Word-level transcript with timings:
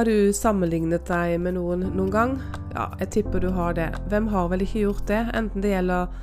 Har 0.00 0.04
du 0.04 0.32
sammenlignet 0.32 1.10
deg 1.10 1.34
med 1.44 1.58
noen 1.58 1.82
noen 1.92 2.08
gang? 2.08 2.30
Ja, 2.72 2.86
jeg 3.02 3.10
tipper 3.18 3.42
du 3.44 3.50
har 3.52 3.74
det. 3.76 3.90
Hvem 4.08 4.30
har 4.32 4.46
vel 4.48 4.62
ikke 4.64 4.86
gjort 4.86 5.02
det? 5.10 5.18
Enten 5.36 5.60
det 5.60 5.74
gjelder 5.74 6.14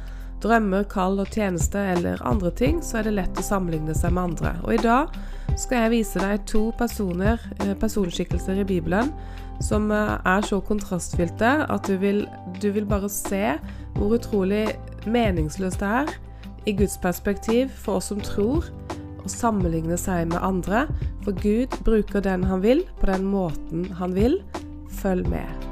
drømmer, 0.41 0.87
kall 0.89 1.21
og 1.21 1.29
tjeneste 1.29 1.83
eller 1.91 2.23
andre 2.25 2.49
ting, 2.57 2.79
så 2.81 2.97
er 2.97 3.05
det 3.05 3.13
lett 3.19 3.37
å 3.37 3.45
sammenligne 3.45 3.93
seg 3.93 4.15
med 4.17 4.31
andre. 4.31 4.55
Og 4.65 4.73
i 4.73 4.81
dag 4.81 5.13
skal 5.61 5.83
jeg 5.83 5.93
vise 5.93 6.23
deg 6.25 6.47
to 6.49 6.63
personer, 6.79 7.37
eh, 7.59 7.75
personskikkelser 7.77 8.63
i 8.63 8.65
Bibelen 8.65 9.13
som 9.61 9.93
eh, 9.93 10.17
er 10.25 10.49
så 10.49 10.57
kontrastfylte 10.57 11.53
at 11.69 11.85
du 11.85 12.01
vil, 12.01 12.25
du 12.57 12.71
vil 12.73 12.89
bare 12.89 13.13
se 13.13 13.59
hvor 13.99 14.17
utrolig 14.17 14.71
meningsløst 15.05 15.85
det 15.85 15.93
er 16.01 16.15
i 16.65 16.73
Guds 16.81 16.97
perspektiv 16.97 17.69
for 17.77 18.01
oss 18.01 18.09
som 18.09 18.25
tror 18.25 18.73
å 19.27 19.31
sammenligne 19.31 19.99
seg 19.99 20.31
med 20.31 20.41
andre, 20.43 20.87
for 21.25 21.37
Gud 21.43 21.75
bruker 21.87 22.23
den 22.23 22.47
han 22.47 22.63
vil, 22.65 22.85
på 23.01 23.11
den 23.11 23.27
måten 23.27 23.89
han 23.99 24.15
vil. 24.17 24.41
Følg 24.97 25.27
med. 25.29 25.67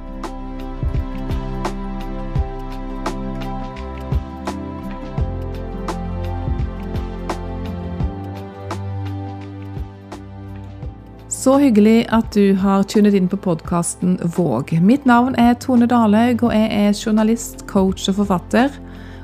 Så 11.45 11.59
hyggelig 11.61 12.07
at 12.09 12.31
du 12.33 12.55
har 12.57 12.87
tunet 12.89 13.13
inn 13.13 13.27
på 13.29 13.37
podkasten 13.37 14.15
Våg. 14.33 14.71
Mitt 14.81 15.03
navn 15.05 15.35
er 15.37 15.53
Tone 15.61 15.85
Dalhaug, 15.85 16.41
og 16.47 16.55
jeg 16.55 16.71
er 16.73 16.95
journalist, 16.97 17.67
coach 17.69 18.07
og 18.09 18.17
forfatter. 18.23 18.73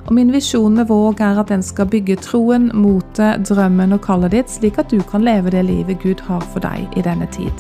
Og 0.07 0.13
min 0.17 0.31
visjon 0.33 0.73
med 0.75 0.87
Våg 0.89 1.21
er 1.21 1.37
at 1.39 1.51
den 1.53 1.61
skal 1.63 1.89
bygge 1.89 2.15
troen, 2.23 2.71
motet, 2.73 3.45
drømmen 3.49 3.93
og 3.93 4.01
kallet 4.01 4.33
ditt, 4.33 4.49
slik 4.49 4.79
at 4.81 4.89
du 4.89 4.97
kan 5.07 5.21
leve 5.21 5.53
det 5.53 5.61
livet 5.67 6.01
Gud 6.01 6.23
har 6.25 6.41
for 6.53 6.63
deg 6.63 6.97
i 6.97 7.03
denne 7.05 7.29
tid. 7.31 7.53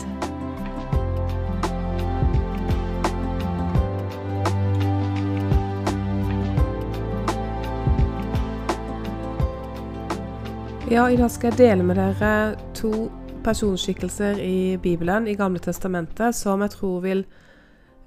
Ja, 10.91 11.05
i 11.07 11.15
dag 11.15 11.29
skal 11.31 11.53
jeg 11.53 11.57
dele 11.61 11.85
med 11.87 11.95
dere 11.95 12.57
to 12.75 13.05
personskikkelser 13.45 14.41
i 14.43 14.75
Bibelen, 14.81 15.29
i 15.29 15.37
Gamle 15.39 15.61
testamentet, 15.63 16.35
som 16.35 16.65
jeg 16.65 16.73
tror 16.73 16.99
vil 17.05 17.23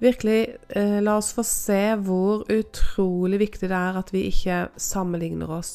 virkelig 0.05 0.39
eh, 0.77 1.01
la 1.03 1.17
oss 1.19 1.33
få 1.37 1.45
se 1.47 1.81
hvor 2.05 2.45
utrolig 2.53 3.41
viktig 3.41 3.71
det 3.71 3.79
er 3.79 3.99
at 4.01 4.13
vi 4.15 4.27
ikke 4.29 4.67
sammenligner 4.77 5.51
oss. 5.59 5.73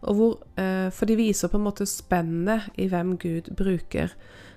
Hvor, 0.00 0.40
eh, 0.60 0.88
for 0.94 1.08
de 1.08 1.18
viser 1.18 1.50
på 1.52 1.60
en 1.60 1.66
måte 1.66 1.86
spennet 1.88 2.70
i 2.80 2.88
hvem 2.92 3.16
Gud 3.20 3.52
bruker. 3.58 4.12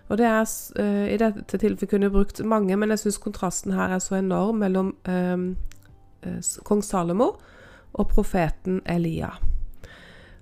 Og 0.09 0.17
det 0.17 0.25
er, 0.25 0.45
eh, 0.81 1.13
I 1.13 1.17
dette 1.21 1.57
tilfellet 1.57 1.89
kunne 1.89 2.09
brukt 2.09 2.41
mange, 2.43 2.75
men 2.77 2.89
jeg 2.89 3.03
syns 3.03 3.21
kontrasten 3.21 3.73
her 3.77 3.93
er 3.93 4.01
så 4.01 4.17
enorm 4.17 4.63
mellom 4.63 4.95
eh, 5.05 5.37
eh, 6.25 6.41
kong 6.63 6.81
Salomo 6.83 7.35
og 7.93 8.09
profeten 8.09 8.81
Elia. 8.85 9.31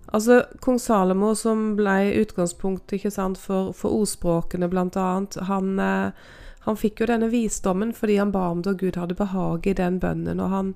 Altså, 0.07 0.45
Kong 0.63 0.79
Salomo, 0.79 1.33
som 1.35 1.75
ble 1.75 2.13
utgangspunkt 2.21 2.93
ikke 2.95 3.11
sant, 3.11 3.37
for, 3.37 3.73
for 3.75 3.91
ordspråkene, 3.91 4.69
blant 4.71 4.95
annet, 4.95 5.35
han 5.49 5.79
eh, 5.83 6.27
han 6.67 6.77
fikk 6.77 7.01
jo 7.01 7.09
denne 7.09 7.29
visdommen 7.31 7.93
fordi 7.95 8.17
han 8.19 8.33
ba 8.35 8.49
om 8.51 8.61
det, 8.61 8.75
og 8.75 8.81
Gud 8.83 8.99
hadde 8.99 9.17
behag 9.17 9.67
i 9.67 9.75
den 9.77 10.01
bønnen. 10.03 10.41
Og 10.43 10.51
han, 10.51 10.73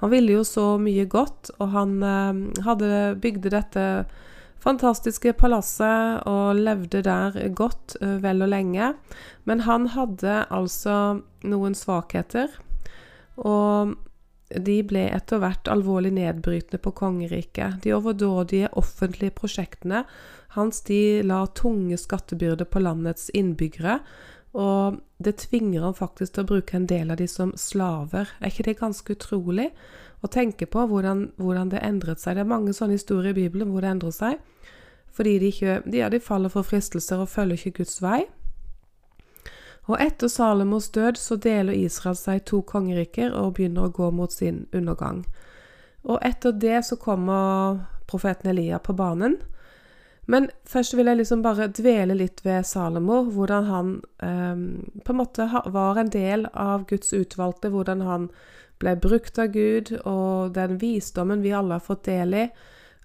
han 0.00 0.12
ville 0.12 0.38
jo 0.38 0.44
så 0.48 0.74
mye 0.80 1.04
godt, 1.10 1.52
og 1.58 1.74
han 1.74 1.98
eh, 2.00 2.62
hadde 2.64 2.92
bygde 3.20 3.52
dette 3.52 3.84
fantastiske 4.64 5.34
palasset 5.36 6.24
og 6.30 6.56
levde 6.56 7.02
der 7.04 7.36
godt 7.52 7.98
eh, 8.00 8.16
vel 8.24 8.46
og 8.46 8.54
lenge. 8.54 8.94
Men 9.44 9.66
han 9.68 9.90
hadde 9.92 10.46
altså 10.48 11.20
noen 11.44 11.76
svakheter, 11.76 12.48
og 13.36 13.98
de 14.64 14.78
ble 14.86 15.08
etter 15.12 15.40
hvert 15.42 15.68
alvorlig 15.68 16.14
nedbrytende 16.16 16.80
på 16.80 16.92
kongeriket. 16.96 17.82
De 17.84 17.92
overdådige 17.96 18.72
offentlige 18.80 19.34
prosjektene 19.36 20.04
hans 20.54 20.84
de 20.86 21.22
la 21.26 21.46
tunge 21.46 21.96
skattebyrder 21.98 22.68
på 22.70 22.82
landets 22.84 23.30
innbyggere, 23.34 23.98
og 24.54 25.00
det 25.18 25.36
tvinger 25.42 25.82
ham 25.82 25.94
faktisk 25.98 26.34
til 26.34 26.44
å 26.44 26.50
bruke 26.52 26.76
en 26.78 26.86
del 26.86 27.10
av 27.10 27.18
de 27.18 27.26
som 27.30 27.50
slaver. 27.58 28.30
Er 28.38 28.52
ikke 28.52 28.68
det 28.68 28.78
ganske 28.78 29.16
utrolig 29.16 29.72
å 30.22 30.30
tenke 30.30 30.68
på 30.70 30.86
hvordan, 30.88 31.26
hvordan 31.42 31.72
det 31.72 31.82
endret 31.82 32.22
seg? 32.22 32.36
Det 32.36 32.44
er 32.44 32.52
mange 32.52 32.74
sånne 32.76 32.94
historier 32.94 33.34
i 33.34 33.40
Bibelen 33.42 33.72
hvor 33.74 33.82
det 33.82 33.90
endrer 33.90 34.14
seg. 34.14 34.38
Fordi 35.14 35.36
de, 35.42 35.50
ikke, 35.50 35.80
de, 35.86 35.98
ja, 35.98 36.08
de 36.10 36.22
faller 36.22 36.50
for 36.54 36.66
fristelser 36.66 37.22
og 37.22 37.30
følger 37.30 37.58
ikke 37.58 37.82
Guds 37.82 38.00
vei. 38.02 38.24
Og 39.84 39.98
etter 40.00 40.30
Salomos 40.32 40.88
død 40.94 41.18
så 41.20 41.36
deler 41.36 41.76
Israel 41.76 42.16
seg 42.16 42.40
i 42.40 42.44
to 42.48 42.62
kongeriker 42.66 43.34
og 43.36 43.56
begynner 43.58 43.88
å 43.88 43.94
gå 43.94 44.08
mot 44.14 44.32
sin 44.32 44.64
undergang. 44.72 45.24
Og 46.04 46.22
etter 46.24 46.54
det 46.56 46.78
så 46.86 46.96
kommer 47.00 47.82
profeten 48.08 48.50
Elia 48.52 48.78
på 48.78 48.94
banen. 48.96 49.36
Men 50.26 50.48
først 50.68 50.96
vil 50.96 51.10
jeg 51.10 51.20
liksom 51.20 51.42
bare 51.44 51.68
dvele 51.68 52.16
litt 52.16 52.40
ved 52.46 52.64
Salomo, 52.66 53.22
hvordan 53.34 53.68
han 53.68 53.94
eh, 54.24 54.56
på 55.04 55.12
en 55.12 55.20
måte 55.20 55.48
var 55.74 56.00
en 56.00 56.12
del 56.12 56.46
av 56.52 56.86
Guds 56.88 57.12
utvalgte, 57.12 57.72
hvordan 57.74 58.04
han 58.06 58.28
ble 58.82 58.96
brukt 59.00 59.38
av 59.38 59.52
Gud, 59.54 59.92
og 60.08 60.54
den 60.56 60.78
visdommen 60.80 61.44
vi 61.44 61.52
alle 61.54 61.78
har 61.78 61.84
fått 61.84 62.06
del 62.08 62.34
i, 62.34 62.44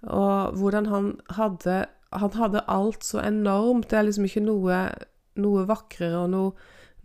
og 0.07 0.55
hvordan 0.59 0.91
han 0.93 1.15
hadde 1.35 1.85
Han 2.09 2.31
hadde 2.33 2.63
alt 2.65 3.03
så 3.05 3.19
enormt. 3.21 3.91
Det 3.91 3.97
er 3.99 4.05
liksom 4.07 4.25
ikke 4.25 4.41
noe, 4.41 4.77
noe 5.37 5.65
vakrere 5.69 6.23
og 6.23 6.31
noe, 6.33 6.53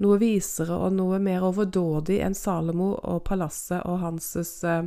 noe 0.00 0.16
visere 0.16 0.78
og 0.80 0.94
noe 0.96 1.18
mer 1.20 1.44
overdådig 1.44 2.22
enn 2.24 2.32
Salomo 2.32 2.94
og 2.96 3.20
palasset 3.28 3.82
og 3.84 3.98
hans 4.00 4.30
eh, 4.64 4.86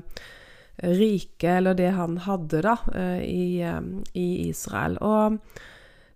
rike, 0.84 1.50
eller 1.50 1.74
det 1.74 1.92
han 1.96 2.18
hadde, 2.18 2.62
da, 2.62 2.78
eh, 2.94 3.22
i, 3.24 3.62
eh, 3.62 3.82
i 4.14 4.50
Israel. 4.50 4.98
Og 5.02 5.40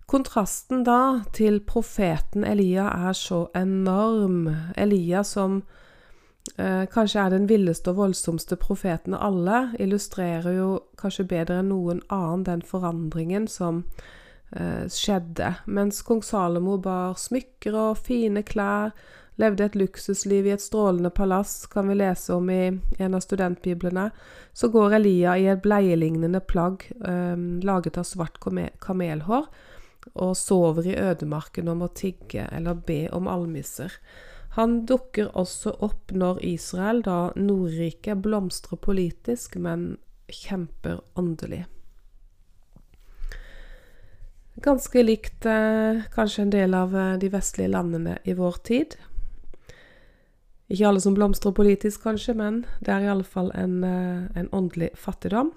kontrasten 0.06 0.84
da 0.84 1.22
til 1.32 1.60
profeten 1.60 2.44
Elia 2.44 2.88
er 3.08 3.12
så 3.12 3.46
enorm. 3.54 4.48
Elia 4.76 5.24
som 5.24 5.62
eh, 6.58 6.86
kanskje 6.86 7.20
er 7.20 7.30
den 7.30 7.48
villeste 7.48 7.90
og 7.90 7.96
voldsomste 7.96 8.56
profeten 8.56 9.14
av 9.14 9.26
alle, 9.32 9.60
illustrerer 9.80 10.58
jo 10.58 10.68
kanskje 11.00 11.28
bedre 11.30 11.62
enn 11.62 11.72
noen 11.72 12.02
annen 12.12 12.44
den 12.44 12.62
forandringen 12.62 13.48
som 13.48 13.84
eh, 14.52 14.86
skjedde. 14.86 15.54
Mens 15.66 16.02
kong 16.06 16.22
Salomo 16.22 16.78
bar 16.78 17.18
smykker 17.18 17.74
og 17.74 18.04
fine 18.04 18.44
klær, 18.46 18.92
levde 19.42 19.66
et 19.66 19.76
luksusliv 19.76 20.46
i 20.46 20.54
et 20.54 20.62
strålende 20.62 21.10
palass, 21.14 21.66
kan 21.70 21.90
vi 21.90 21.98
lese 21.98 22.32
om 22.34 22.48
i 22.50 22.62
en 23.02 23.18
av 23.18 23.22
studentbiblene, 23.24 24.08
så 24.52 24.70
går 24.72 24.98
Elia 25.00 25.36
i 25.38 25.48
et 25.52 25.62
bleielignende 25.64 26.40
plagg 26.40 26.86
eh, 27.04 27.36
laget 27.66 27.98
av 28.00 28.08
svart 28.08 28.40
kamelhår 28.42 29.48
og 30.12 30.36
sover 30.36 30.88
i 30.90 30.98
ødemarken 30.98 31.70
og 31.70 31.82
må 31.82 31.88
tigge 31.94 32.48
eller 32.52 32.80
be 32.86 33.06
om 33.14 33.28
almisser. 33.30 33.92
Han 34.56 34.82
dukker 34.86 35.30
også 35.38 35.76
opp 35.80 36.12
når 36.12 36.42
Israel, 36.44 37.00
da 37.06 37.32
Nordriket, 37.36 38.20
blomstrer 38.20 38.76
politisk, 38.76 39.56
men 39.56 39.94
kjemper 40.28 41.00
åndelig. 41.16 41.64
Ganske 44.62 45.02
likt 45.02 45.46
eh, 45.48 46.04
kanskje 46.12 46.44
en 46.44 46.52
del 46.52 46.76
av 46.76 46.92
eh, 46.96 47.14
de 47.22 47.30
vestlige 47.32 47.72
landene 47.72 48.18
i 48.28 48.36
vår 48.36 48.60
tid. 48.68 48.98
Ikke 50.70 50.88
alle 50.88 51.00
som 51.00 51.14
blomstrer 51.14 51.54
politisk, 51.56 52.02
kanskje, 52.06 52.34
men 52.38 52.64
det 52.80 52.92
er 52.94 53.06
i 53.06 53.10
alle 53.12 53.26
fall 53.26 53.50
en, 53.54 53.82
eh, 53.84 54.28
en 54.38 54.48
åndelig 54.52 54.90
fattigdom. 54.96 55.52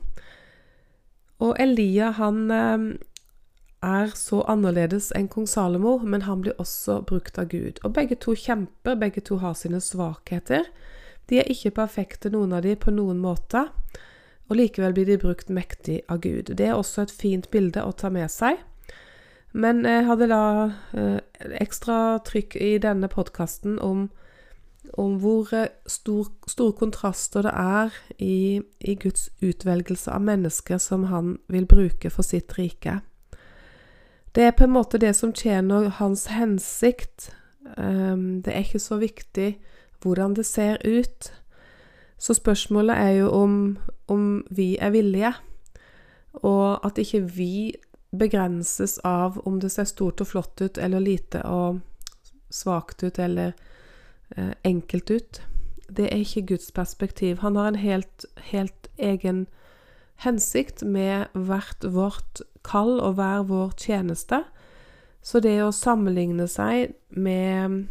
Og 1.40 1.56
Elia, 1.60 2.12
han 2.12 2.52
eh, 2.52 2.98
er 3.86 4.12
så 4.18 4.42
annerledes 4.50 5.12
enn 5.16 5.30
kong 5.32 5.48
Salomo, 5.48 5.98
men 6.04 6.26
han 6.26 6.42
blir 6.42 6.58
også 6.60 7.02
brukt 7.08 7.40
av 7.40 7.50
Gud. 7.52 7.80
Og 7.84 7.94
begge 7.94 8.16
to 8.16 8.36
kjemper, 8.36 8.96
begge 8.96 9.22
to 9.22 9.38
har 9.44 9.54
sine 9.54 9.82
svakheter. 9.82 10.66
De 11.30 11.40
er 11.42 11.50
ikke 11.52 11.76
perfekte, 11.82 12.30
noen 12.34 12.54
av 12.54 12.66
de, 12.66 12.76
på 12.76 12.94
noen 12.94 13.22
måte. 13.22 13.68
Og 14.50 14.60
likevel 14.60 14.94
blir 14.94 15.10
de 15.10 15.18
brukt 15.22 15.50
mektig 15.50 16.02
av 16.10 16.22
Gud. 16.22 16.54
Det 16.58 16.68
er 16.68 16.78
også 16.78 17.06
et 17.06 17.14
fint 17.14 17.50
bilde 17.54 17.82
å 17.82 17.94
ta 17.98 18.12
med 18.14 18.30
seg. 18.32 18.60
Men 19.56 19.86
jeg 19.88 20.06
hadde 20.10 20.28
da 20.30 20.44
eh, 20.98 21.20
ekstra 21.62 22.20
trykk 22.28 22.58
i 22.60 22.76
denne 22.84 23.08
podkasten 23.10 23.80
om 23.80 24.10
om 24.94 25.18
hvor 25.20 25.54
eh, 25.54 25.72
stor, 25.88 26.28
store 26.48 26.74
kontraster 26.78 27.46
det 27.46 27.52
er 27.54 27.96
i, 28.18 28.62
i, 28.80 28.96
Guds 28.96 29.30
utvelgelse 29.42 30.12
av 30.12 30.22
mennesker 30.22 30.78
som 30.78 31.08
han 31.12 31.38
vil 31.48 31.66
bruke 31.66 32.10
for 32.10 32.24
sitt 32.24 32.58
rike. 32.58 33.00
Det 34.36 34.44
er 34.44 34.52
på 34.52 34.64
en 34.68 34.76
måte 34.76 35.00
det 35.00 35.16
som 35.16 35.34
tjener 35.34 35.90
hans 36.00 36.28
hensikt. 36.28 37.32
Um, 37.78 38.42
det 38.44 38.54
er 38.54 38.66
ikke 38.66 38.84
så 38.84 38.98
viktig 39.00 39.56
hvordan 40.04 40.36
det 40.36 40.46
ser 40.46 40.78
ut. 40.84 41.32
Så 42.18 42.34
spørsmålet 42.34 42.96
er 42.96 43.12
jo 43.12 43.30
om, 43.32 43.78
om 44.08 44.44
vi 44.52 44.76
er 44.78 44.90
villige, 44.90 45.34
og 46.34 46.86
at 46.86 46.98
ikke 46.98 47.22
vi 47.22 47.76
begrenses 48.12 48.98
av 49.04 49.40
om 49.48 49.60
det 49.60 49.72
ser 49.72 49.88
stort 49.88 50.22
og 50.22 50.28
flott 50.28 50.62
ut 50.62 50.78
eller 50.78 51.04
lite 51.04 51.42
og 51.48 51.80
svakt 52.50 53.04
ut 53.04 53.20
eller 53.20 53.56
enkelt 54.66 55.12
ut. 55.12 55.42
Det 55.88 56.08
er 56.10 56.24
ikke 56.24 56.46
Guds 56.56 56.72
perspektiv. 56.72 57.38
Han 57.44 57.56
har 57.56 57.68
en 57.68 57.80
helt, 57.80 58.26
helt 58.50 58.90
egen 58.98 59.46
hensikt 60.24 60.84
med 60.84 61.26
hvert 61.34 61.86
vårt 61.86 62.42
kall 62.64 63.00
og 63.00 63.14
hver 63.20 63.46
vår 63.50 63.76
tjeneste. 63.78 64.44
Så 65.26 65.42
det 65.42 65.58
å 65.64 65.74
sammenligne 65.74 66.48
seg 66.50 66.94
med 67.10 67.86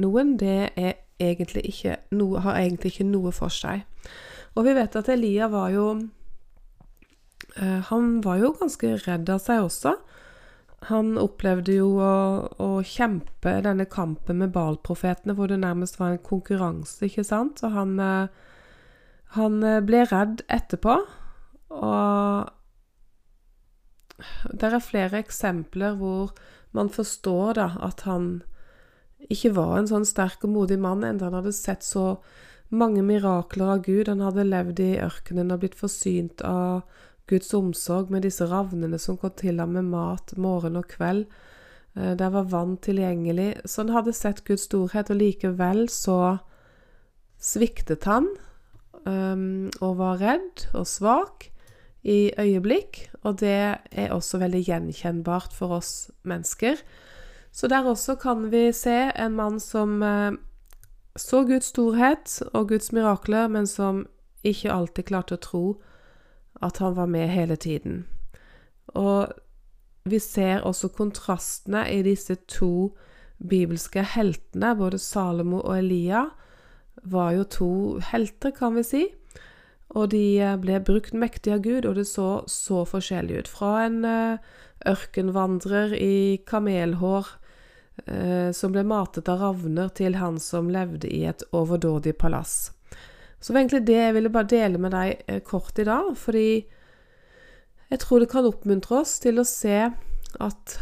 noen, 0.00 0.36
det 0.40 0.72
er 0.76 0.98
egentlig 1.22 1.64
ikke 1.70 1.96
noe, 2.12 2.42
har 2.44 2.58
egentlig 2.60 2.94
ikke 2.94 3.08
noe 3.08 3.32
for 3.32 3.52
seg. 3.52 3.86
Og 4.56 4.66
vi 4.66 4.74
vet 4.76 4.96
at 4.98 5.08
Elia 5.08 5.48
var 5.48 5.70
jo 5.72 5.86
eh, 7.56 7.80
Han 7.88 8.18
var 8.24 8.42
jo 8.42 8.52
ganske 8.58 8.96
redd 9.06 9.30
av 9.32 9.40
seg 9.40 9.64
også. 9.64 9.94
Han 10.88 11.14
opplevde 11.20 11.76
jo 11.76 11.90
å, 12.02 12.14
å 12.58 12.68
kjempe 12.82 13.60
denne 13.62 13.86
kampen 13.86 14.40
med 14.42 14.50
Baal-profetene, 14.54 15.36
hvor 15.38 15.50
det 15.50 15.60
nærmest 15.62 16.00
var 16.00 16.16
en 16.16 16.24
konkurranse, 16.26 17.04
ikke 17.06 17.24
sant? 17.26 17.62
Og 17.62 17.76
han, 17.76 17.92
eh, 18.02 18.26
han 19.36 19.60
eh, 19.62 19.82
ble 19.86 20.02
redd 20.10 20.42
etterpå. 20.50 20.96
Og 21.72 22.50
det 24.50 24.70
er 24.70 24.82
flere 24.82 25.22
eksempler 25.22 25.94
hvor 25.98 26.32
man 26.74 26.90
forstår 26.92 27.58
da 27.58 27.68
at 27.84 28.02
han 28.08 28.42
ikke 29.30 29.52
var 29.54 29.76
en 29.78 29.90
sånn 29.90 30.06
sterk 30.08 30.42
og 30.46 30.54
modig 30.56 30.78
mann, 30.82 31.04
enda 31.06 31.28
han 31.28 31.38
hadde 31.38 31.54
sett 31.54 31.86
så 31.86 32.16
mange 32.72 33.04
mirakler 33.06 33.76
av 33.76 33.84
Gud. 33.86 34.08
Han 34.08 34.24
hadde 34.24 34.48
levd 34.48 34.82
i 34.82 34.92
ørkenen 35.04 35.52
og 35.54 35.62
blitt 35.62 35.78
forsynt 35.78 36.42
av 36.46 36.82
Guds 37.32 37.54
omsorg 37.56 38.12
med 38.12 38.26
disse 38.26 38.44
ravnene 38.48 39.00
som 39.00 39.16
kom 39.20 39.32
til 39.40 39.60
ham 39.62 39.72
med 39.76 39.88
mat 39.88 40.36
morgen 40.36 40.76
og 40.80 40.90
kveld. 40.92 41.24
Eh, 41.96 42.14
der 42.18 42.32
var 42.34 42.50
vann 42.52 42.76
tilgjengelig. 42.76 43.62
Så 43.64 43.82
han 43.82 43.94
hadde 43.96 44.12
sett 44.16 44.44
Guds 44.44 44.68
storhet, 44.68 45.10
og 45.10 45.20
likevel 45.20 45.88
så 45.92 46.38
sviktet 47.42 48.06
han 48.06 48.28
um, 49.02 49.70
og 49.82 49.96
var 49.98 50.20
redd 50.22 50.68
og 50.78 50.86
svak 50.86 51.48
i 52.06 52.30
øyeblikk, 52.38 53.08
og 53.22 53.40
det 53.40 53.56
er 53.90 54.14
også 54.14 54.38
veldig 54.42 54.62
gjenkjennbart 54.66 55.54
for 55.54 55.74
oss 55.78 56.10
mennesker. 56.22 56.78
Så 57.52 57.68
der 57.68 57.86
også 57.86 58.14
kan 58.14 58.48
vi 58.52 58.70
se 58.72 59.10
en 59.10 59.36
mann 59.38 59.58
som 59.60 60.00
uh, 60.02 60.32
så 61.18 61.42
Guds 61.44 61.72
storhet 61.74 62.40
og 62.52 62.68
Guds 62.68 62.92
mirakler, 62.92 63.48
men 63.48 63.66
som 63.66 64.06
ikke 64.42 64.72
alltid 64.72 65.10
klarte 65.10 65.36
å 65.36 65.42
tro 65.42 65.64
at 66.60 66.78
han 66.82 66.96
var 66.98 67.08
med 67.10 67.30
hele 67.32 67.56
tiden. 67.56 68.04
Og 68.98 69.32
vi 70.04 70.18
ser 70.18 70.66
også 70.66 70.90
kontrastene 70.92 71.86
i 71.92 72.02
disse 72.02 72.36
to 72.50 72.92
bibelske 73.38 74.02
heltene. 74.14 74.74
Både 74.76 74.98
Salomo 74.98 75.60
og 75.62 75.78
Elia 75.78 76.26
var 77.02 77.32
jo 77.36 77.44
to 77.44 77.72
helter, 78.12 78.50
kan 78.50 78.76
vi 78.76 78.86
si. 78.86 79.04
Og 79.92 80.10
de 80.14 80.24
eh, 80.40 80.56
ble 80.60 80.80
brukt 80.84 81.14
mektig 81.14 81.54
av 81.56 81.62
Gud, 81.64 81.86
og 81.86 81.96
det 81.98 82.06
så 82.08 82.42
så 82.50 82.84
forskjellig 82.88 83.42
ut. 83.42 83.50
Fra 83.50 83.72
en 83.86 84.02
eh, 84.08 84.52
ørkenvandrer 84.88 85.94
i 85.98 86.42
kamelhår 86.48 87.28
eh, 88.06 88.50
som 88.56 88.72
ble 88.74 88.86
matet 88.88 89.28
av 89.28 89.42
ravner, 89.44 89.92
til 89.94 90.16
han 90.20 90.40
som 90.40 90.70
levde 90.72 91.10
i 91.10 91.24
et 91.28 91.44
overdådig 91.52 92.16
palass. 92.18 92.72
Så 93.42 93.50
det 93.50 93.56
var 93.56 93.60
egentlig 93.64 93.86
det 93.90 93.98
jeg 93.98 94.14
ville 94.14 94.30
bare 94.30 94.50
dele 94.52 94.78
med 94.78 94.94
deg 94.94 95.42
kort 95.48 95.78
i 95.82 95.86
dag, 95.88 96.12
fordi 96.16 96.46
jeg 97.90 98.00
tror 98.00 98.22
det 98.22 98.30
kan 98.30 98.46
oppmuntre 98.46 99.02
oss 99.02 99.18
til 99.20 99.42
å 99.42 99.44
se 99.44 99.90
at 100.40 100.76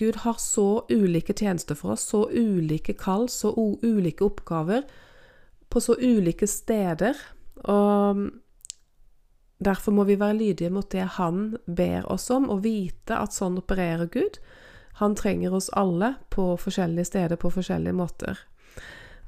Gud 0.00 0.16
har 0.24 0.38
så 0.40 0.86
ulike 0.88 1.34
tjenester 1.36 1.76
for 1.76 1.92
oss, 1.92 2.06
så 2.08 2.24
ulike 2.32 2.94
kall, 2.96 3.28
så 3.28 3.52
ulike 3.84 4.24
oppgaver 4.24 4.86
på 5.68 5.80
så 5.84 5.92
ulike 6.00 6.48
steder. 6.48 7.20
Og 7.68 8.22
derfor 9.60 9.92
må 9.92 10.06
vi 10.08 10.16
være 10.16 10.38
lydige 10.38 10.72
mot 10.72 10.88
det 10.90 11.04
han 11.18 11.58
ber 11.66 12.08
oss 12.08 12.30
om, 12.32 12.48
og 12.48 12.64
vite 12.64 13.18
at 13.20 13.36
sånn 13.36 13.60
opererer 13.60 14.08
Gud. 14.08 14.40
Han 15.02 15.14
trenger 15.18 15.54
oss 15.54 15.68
alle 15.76 16.14
på 16.32 16.54
forskjellige 16.58 17.10
steder 17.12 17.36
på 17.38 17.52
forskjellige 17.52 17.98
måter. 17.98 18.40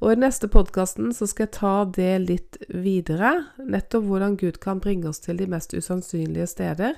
Og 0.00 0.14
i 0.14 0.16
neste 0.16 0.48
podkasten 0.48 1.10
så 1.12 1.26
skal 1.28 1.44
jeg 1.44 1.56
ta 1.58 1.74
det 1.84 2.12
litt 2.24 2.56
videre, 2.72 3.34
nettopp 3.60 4.06
hvordan 4.08 4.38
Gud 4.40 4.56
kan 4.62 4.80
bringe 4.80 5.10
oss 5.10 5.20
til 5.20 5.36
de 5.36 5.48
mest 5.50 5.74
usannsynlige 5.76 6.46
steder. 6.48 6.94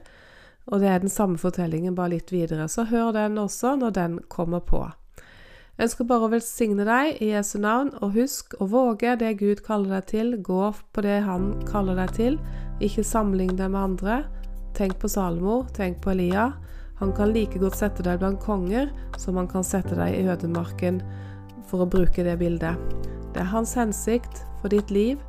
Og 0.70 0.78
det 0.78 0.90
er 0.92 1.02
den 1.02 1.10
samme 1.10 1.40
fortellingen, 1.42 1.96
bare 1.98 2.14
litt 2.14 2.30
videre. 2.30 2.68
Så 2.70 2.84
hør 2.86 3.10
den 3.16 3.40
også 3.42 3.74
når 3.80 3.96
den 3.96 4.18
kommer 4.30 4.62
på. 4.62 4.84
Jeg 5.74 5.88
ønsker 5.88 6.06
bare 6.06 6.28
å 6.28 6.30
velsigne 6.30 6.86
deg 6.86 7.18
i 7.24 7.32
Jesu 7.32 7.56
navn, 7.58 7.90
og 7.98 8.14
husk 8.14 8.54
å 8.62 8.68
våge 8.70 9.16
det 9.18 9.32
Gud 9.40 9.64
kaller 9.66 9.96
deg 9.96 10.06
til. 10.12 10.36
Gå 10.38 10.70
på 10.94 11.02
det 11.02 11.24
Han 11.26 11.56
kaller 11.66 11.98
deg 11.98 12.14
til. 12.14 12.38
Ikke 12.78 13.02
sammenlign 13.02 13.56
deg 13.58 13.72
med 13.72 13.82
andre. 13.82 14.20
Tenk 14.78 15.00
på 15.02 15.10
Salomo, 15.10 15.64
tenk 15.74 15.98
på 16.04 16.14
Elia. 16.14 16.52
Han 17.02 17.10
kan 17.16 17.34
like 17.34 17.58
godt 17.58 17.80
sette 17.80 18.04
deg 18.06 18.20
blant 18.22 18.38
konger 18.44 18.92
som 19.18 19.40
han 19.40 19.48
kan 19.50 19.66
sette 19.66 19.96
deg 19.98 20.14
i 20.14 20.26
ødemarken, 20.30 21.00
for 21.68 21.84
å 21.84 21.90
bruke 21.90 22.24
det 22.26 22.38
bildet. 22.40 22.78
Det 23.32 23.42
er 23.42 23.52
hans 23.52 23.74
hensikt 23.78 24.42
for 24.60 24.72
ditt 24.72 24.90
liv 24.92 25.20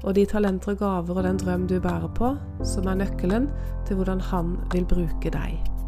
og 0.00 0.14
de 0.16 0.24
talenter 0.28 0.72
og 0.74 0.80
gaver 0.80 1.20
og 1.20 1.26
den 1.26 1.40
drøm 1.40 1.66
du 1.68 1.76
bærer 1.80 2.08
på, 2.16 2.32
som 2.64 2.88
er 2.88 3.02
nøkkelen 3.02 3.50
til 3.88 4.00
hvordan 4.00 4.22
han 4.30 4.56
vil 4.72 4.88
bruke 4.88 5.32
deg. 5.34 5.79